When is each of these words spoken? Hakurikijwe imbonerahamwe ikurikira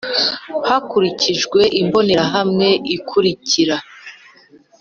Hakurikijwe 0.69 1.59
imbonerahamwe 1.81 2.67
ikurikira 2.95 3.77